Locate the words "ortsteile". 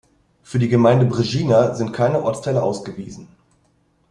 2.23-2.63